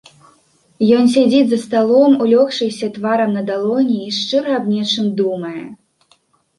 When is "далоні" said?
3.53-4.01